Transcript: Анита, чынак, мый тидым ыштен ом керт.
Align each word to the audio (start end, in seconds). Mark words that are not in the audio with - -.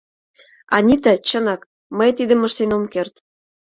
Анита, 0.75 1.13
чынак, 1.27 1.61
мый 1.97 2.09
тидым 2.17 2.41
ыштен 2.47 2.71
ом 2.77 2.83
керт. 2.93 3.13